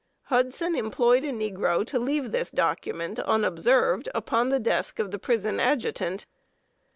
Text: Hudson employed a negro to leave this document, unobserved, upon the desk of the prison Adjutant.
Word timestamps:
Hudson 0.33 0.75
employed 0.75 1.23
a 1.23 1.31
negro 1.31 1.85
to 1.85 1.99
leave 1.99 2.31
this 2.31 2.49
document, 2.49 3.19
unobserved, 3.19 4.09
upon 4.15 4.49
the 4.49 4.59
desk 4.59 4.97
of 4.97 5.11
the 5.11 5.19
prison 5.19 5.59
Adjutant. 5.59 6.25